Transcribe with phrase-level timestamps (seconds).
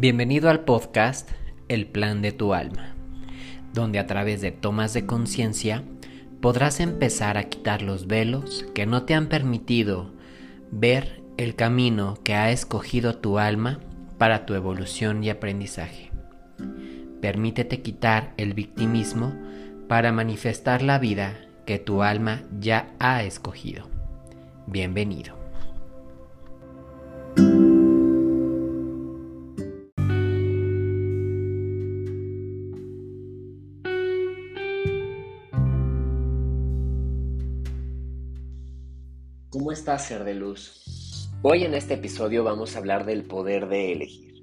[0.00, 1.28] Bienvenido al podcast
[1.66, 2.94] El Plan de tu Alma,
[3.74, 5.82] donde a través de tomas de conciencia
[6.40, 10.12] podrás empezar a quitar los velos que no te han permitido
[10.70, 13.80] ver el camino que ha escogido tu alma
[14.18, 16.12] para tu evolución y aprendizaje.
[17.20, 19.34] Permítete quitar el victimismo
[19.88, 23.88] para manifestar la vida que tu alma ya ha escogido.
[24.68, 25.37] Bienvenido.
[39.68, 41.28] ¿Cómo ser de luz?
[41.42, 44.42] Hoy en este episodio vamos a hablar del poder de elegir.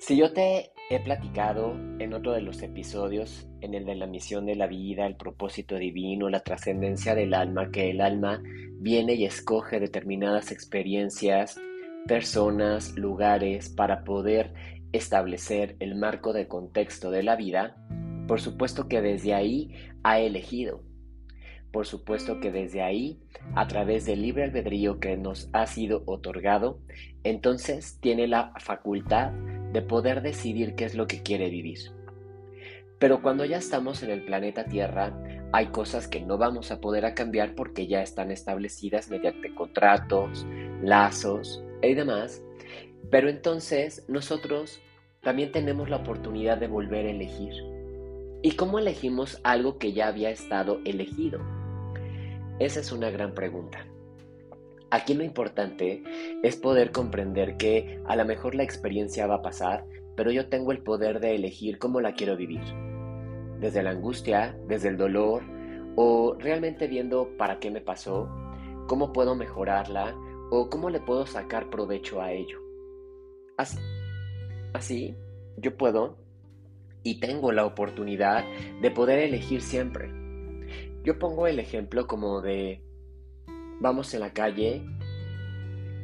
[0.00, 4.44] Si yo te he platicado en otro de los episodios, en el de la misión
[4.44, 8.42] de la vida, el propósito divino, la trascendencia del alma, que el alma
[8.80, 11.58] viene y escoge determinadas experiencias,
[12.06, 14.52] personas, lugares para poder
[14.92, 17.76] establecer el marco de contexto de la vida,
[18.28, 20.91] por supuesto que desde ahí ha elegido
[21.72, 23.18] por supuesto que desde ahí,
[23.54, 26.78] a través del libre albedrío que nos ha sido otorgado,
[27.24, 29.32] entonces tiene la facultad
[29.72, 31.78] de poder decidir qué es lo que quiere vivir.
[32.98, 35.12] Pero cuando ya estamos en el planeta Tierra,
[35.52, 40.46] hay cosas que no vamos a poder a cambiar porque ya están establecidas mediante contratos,
[40.82, 42.44] lazos y demás.
[43.10, 44.80] Pero entonces nosotros
[45.20, 47.54] también tenemos la oportunidad de volver a elegir.
[48.42, 51.40] ¿Y cómo elegimos algo que ya había estado elegido?
[52.62, 53.88] Esa es una gran pregunta.
[54.88, 56.00] Aquí lo importante
[56.44, 60.70] es poder comprender que a lo mejor la experiencia va a pasar, pero yo tengo
[60.70, 62.62] el poder de elegir cómo la quiero vivir.
[63.58, 65.42] Desde la angustia, desde el dolor,
[65.96, 68.28] o realmente viendo para qué me pasó,
[68.86, 70.14] cómo puedo mejorarla
[70.52, 72.60] o cómo le puedo sacar provecho a ello.
[73.56, 73.78] Así,
[74.72, 75.16] así
[75.56, 76.16] yo puedo
[77.02, 78.44] y tengo la oportunidad
[78.80, 80.21] de poder elegir siempre
[81.04, 82.82] yo pongo el ejemplo como de
[83.80, 84.82] vamos en la calle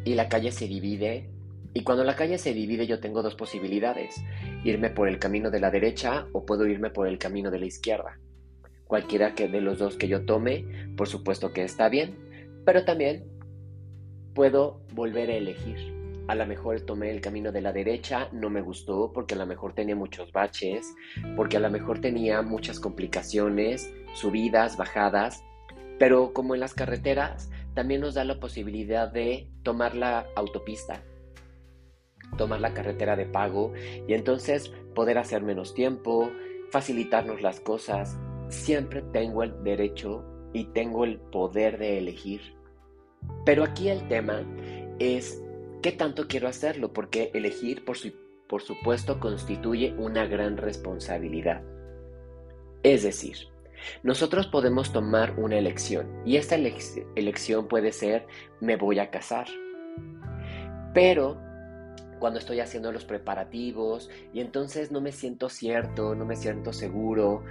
[0.04, 1.30] y la calle se divide
[1.74, 4.16] y cuando la calle se divide yo tengo dos posibilidades,
[4.64, 7.66] irme por el camino de la derecha o puedo irme por el camino de la
[7.66, 8.18] izquierda.
[8.86, 10.64] Cualquiera que de los dos que yo tome,
[10.96, 12.16] por supuesto que está bien,
[12.64, 13.24] pero también
[14.34, 15.97] puedo volver a elegir.
[16.28, 19.46] A lo mejor tomé el camino de la derecha, no me gustó porque a lo
[19.46, 20.94] mejor tenía muchos baches,
[21.36, 25.42] porque a lo mejor tenía muchas complicaciones, subidas, bajadas,
[25.98, 31.02] pero como en las carreteras, también nos da la posibilidad de tomar la autopista,
[32.36, 33.72] tomar la carretera de pago
[34.06, 36.30] y entonces poder hacer menos tiempo,
[36.70, 38.18] facilitarnos las cosas.
[38.48, 42.42] Siempre tengo el derecho y tengo el poder de elegir.
[43.46, 44.42] Pero aquí el tema
[44.98, 45.42] es
[45.82, 46.92] ¿Qué tanto quiero hacerlo?
[46.92, 47.96] Porque elegir, por,
[48.48, 51.62] por supuesto, constituye una gran responsabilidad.
[52.82, 53.36] Es decir,
[54.02, 58.26] nosotros podemos tomar una elección y esta elección puede ser
[58.60, 59.46] me voy a casar.
[60.94, 61.40] Pero
[62.18, 67.44] cuando estoy haciendo los preparativos y entonces no me siento cierto, no me siento seguro,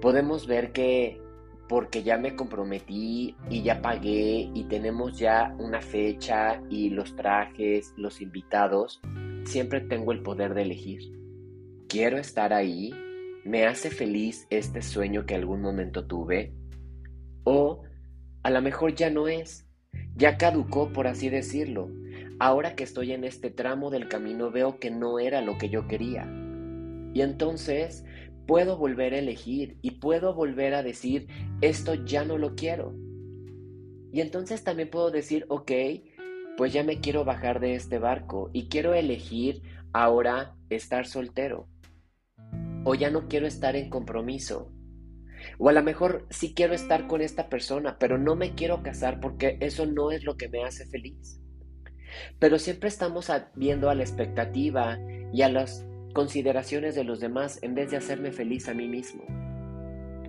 [0.00, 1.20] podemos ver que
[1.68, 7.94] porque ya me comprometí y ya pagué y tenemos ya una fecha y los trajes,
[7.96, 9.00] los invitados,
[9.44, 11.00] siempre tengo el poder de elegir.
[11.88, 12.92] ¿Quiero estar ahí?
[13.44, 16.54] ¿Me hace feliz este sueño que algún momento tuve?
[17.44, 17.82] O
[18.42, 19.66] a lo mejor ya no es,
[20.16, 21.90] ya caducó por así decirlo.
[22.40, 25.86] Ahora que estoy en este tramo del camino veo que no era lo que yo
[25.86, 26.28] quería.
[27.14, 28.04] Y entonces
[28.46, 31.28] puedo volver a elegir y puedo volver a decir,
[31.60, 32.94] esto ya no lo quiero.
[34.12, 35.72] Y entonces también puedo decir, ok,
[36.56, 39.62] pues ya me quiero bajar de este barco y quiero elegir
[39.92, 41.68] ahora estar soltero.
[42.84, 44.70] O ya no quiero estar en compromiso.
[45.58, 49.20] O a lo mejor sí quiero estar con esta persona, pero no me quiero casar
[49.20, 51.40] porque eso no es lo que me hace feliz.
[52.38, 54.98] Pero siempre estamos viendo a la expectativa
[55.32, 55.84] y a los
[56.14, 59.24] consideraciones de los demás en vez de hacerme feliz a mí mismo.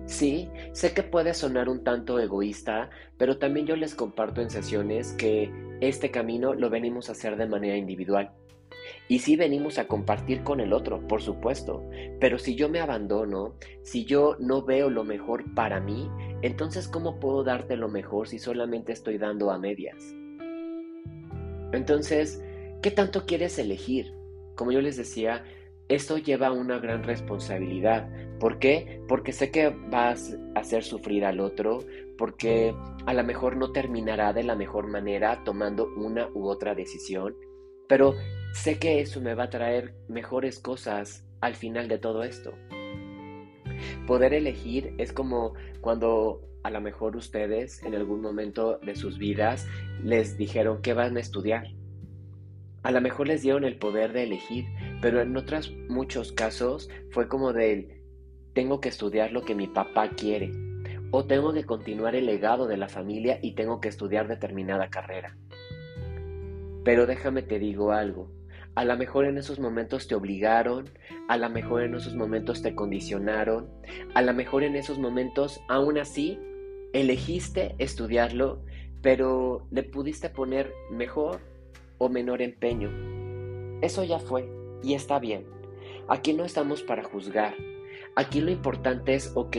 [0.04, 5.12] Sí, sé que puede sonar un tanto egoísta, pero también yo les comparto en sesiones
[5.12, 5.50] que
[5.80, 8.30] este camino lo venimos a hacer de manera individual.
[9.08, 11.82] Y sí venimos a compartir con el otro, por supuesto,
[12.20, 16.08] pero si yo me abandono, si yo no veo lo mejor para mí,
[16.42, 20.14] entonces ¿cómo puedo darte lo mejor si solamente estoy dando a medias?
[21.72, 22.42] Entonces,
[22.80, 24.12] ¿qué tanto quieres elegir?
[24.54, 25.44] Como yo les decía,
[25.88, 28.08] esto lleva una gran responsabilidad.
[28.40, 29.00] ¿Por qué?
[29.08, 31.78] Porque sé que vas a hacer sufrir al otro,
[32.18, 32.74] porque
[33.06, 37.36] a lo mejor no terminará de la mejor manera tomando una u otra decisión,
[37.88, 38.14] pero
[38.52, 42.52] sé que eso me va a traer mejores cosas al final de todo esto.
[44.06, 49.68] Poder elegir es como cuando a lo mejor ustedes en algún momento de sus vidas
[50.02, 51.68] les dijeron que van a estudiar.
[52.86, 54.64] A lo mejor les dieron el poder de elegir,
[55.02, 58.00] pero en otros muchos casos fue como de
[58.52, 60.52] tengo que estudiar lo que mi papá quiere
[61.10, 65.36] o tengo que continuar el legado de la familia y tengo que estudiar determinada carrera.
[66.84, 68.30] Pero déjame te digo algo,
[68.76, 70.88] a lo mejor en esos momentos te obligaron,
[71.28, 73.68] a lo mejor en esos momentos te condicionaron,
[74.14, 76.38] a lo mejor en esos momentos aún así
[76.92, 78.62] elegiste estudiarlo,
[79.02, 81.40] pero le pudiste poner mejor
[81.98, 82.90] o menor empeño.
[83.82, 84.48] Eso ya fue
[84.82, 85.46] y está bien.
[86.08, 87.54] Aquí no estamos para juzgar.
[88.14, 89.56] Aquí lo importante es, ok,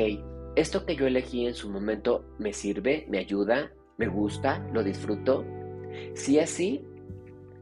[0.55, 5.45] esto que yo elegí en su momento me sirve, me ayuda, me gusta, lo disfruto.
[6.13, 6.59] Si es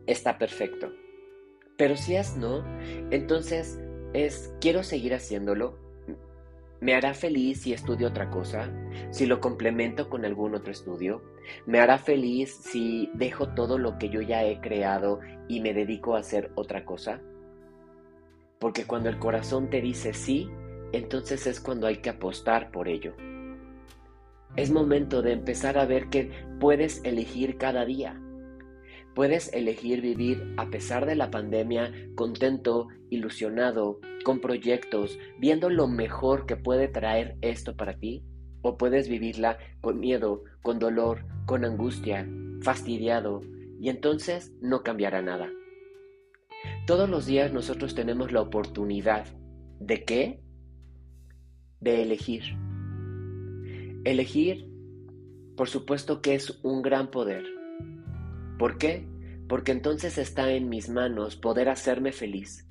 [0.07, 0.91] está perfecto.
[1.77, 2.63] Pero si es no,
[3.11, 3.81] entonces
[4.13, 5.77] es, quiero seguir haciéndolo.
[6.85, 8.69] ¿Me hará feliz si estudio otra cosa?
[9.09, 11.23] ¿Si lo complemento con algún otro estudio?
[11.65, 16.15] ¿Me hará feliz si dejo todo lo que yo ya he creado y me dedico
[16.15, 17.21] a hacer otra cosa?
[18.59, 20.47] Porque cuando el corazón te dice sí,
[20.91, 23.15] entonces es cuando hay que apostar por ello.
[24.55, 26.29] Es momento de empezar a ver que
[26.59, 28.21] puedes elegir cada día
[29.15, 36.45] Puedes elegir vivir a pesar de la pandemia contento, ilusionado, con proyectos, viendo lo mejor
[36.45, 38.25] que puede traer esto para ti.
[38.61, 42.27] O puedes vivirla con miedo, con dolor, con angustia,
[42.61, 43.41] fastidiado,
[43.79, 45.49] y entonces no cambiará nada.
[46.85, 49.27] Todos los días nosotros tenemos la oportunidad
[49.79, 50.43] de qué?
[51.79, 52.43] De elegir.
[54.03, 54.69] Elegir,
[55.55, 57.54] por supuesto que es un gran poder
[58.57, 59.07] ¿Por qué?
[59.49, 62.65] Porque entonces está en mis manos poder hacerme feliz.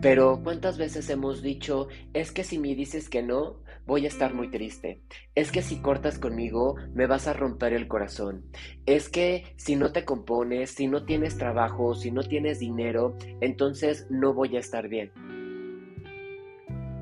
[0.00, 4.34] Pero ¿cuántas veces hemos dicho, es que si me dices que no, voy a estar
[4.34, 5.02] muy triste?
[5.34, 8.44] Es que si cortas conmigo, me vas a romper el corazón.
[8.86, 14.06] Es que si no te compones, si no tienes trabajo, si no tienes dinero, entonces
[14.10, 15.12] no voy a estar bien.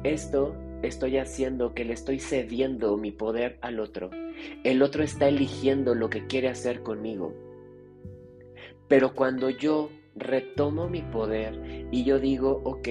[0.05, 4.11] Esto estoy haciendo que le estoy cediendo mi poder al otro.
[4.65, 7.52] El otro está eligiendo lo que quiere hacer conmigo.
[8.93, 12.89] Pero cuando yo retomo mi poder y yo digo, ok,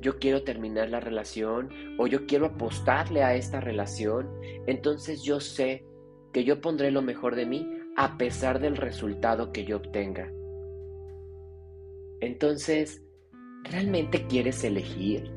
[0.00, 4.28] yo quiero terminar la relación o yo quiero apostarle a esta relación,
[4.66, 5.84] entonces yo sé
[6.32, 10.28] que yo pondré lo mejor de mí a pesar del resultado que yo obtenga.
[12.20, 13.00] Entonces,
[13.62, 15.30] ¿realmente quieres elegir?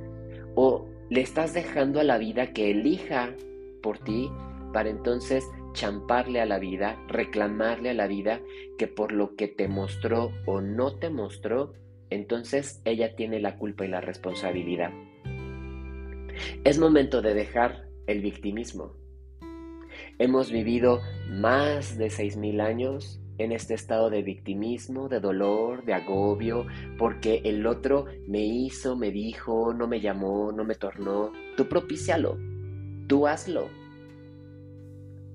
[0.56, 3.36] ¿O le estás dejando a la vida que elija
[3.84, 4.32] por ti
[4.74, 8.42] para entonces champarle a la vida, reclamarle a la vida
[8.80, 11.74] que por lo que te mostró o no te mostró,
[12.10, 14.92] entonces ella tiene la culpa y la responsabilidad.
[16.64, 18.94] Es momento de dejar el victimismo.
[20.18, 25.94] Hemos vivido más de seis mil años en este estado de victimismo, de dolor, de
[25.94, 26.66] agobio,
[26.98, 31.34] porque el otro me hizo, me dijo, no me llamó, no me tornó.
[31.58, 32.38] Tú propícialo,
[33.08, 33.70] tú hazlo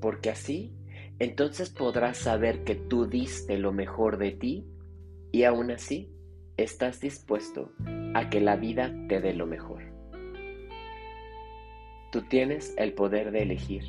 [0.00, 0.74] porque así
[1.20, 4.66] entonces podrás saber que tú diste lo mejor de ti
[5.32, 6.10] y aún así
[6.56, 7.72] estás dispuesto
[8.14, 9.82] a que la vida te dé lo mejor.
[12.10, 13.84] Tú tienes el poder de elegir.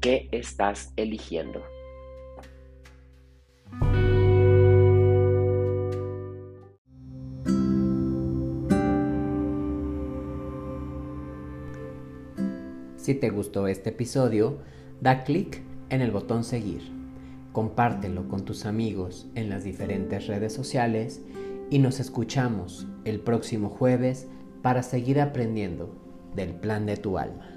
[0.00, 1.62] ¿Qué estás eligiendo?
[12.96, 14.58] Si te gustó este episodio,
[15.00, 16.82] da clic en el botón seguir,
[17.52, 21.22] compártelo con tus amigos en las diferentes redes sociales
[21.70, 24.28] y nos escuchamos el próximo jueves
[24.62, 25.94] para seguir aprendiendo
[26.34, 27.55] del plan de tu alma.